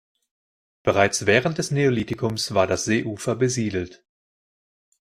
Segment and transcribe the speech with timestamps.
[0.81, 4.03] Bereits während des Neolithikums war das Seeufer besiedelt.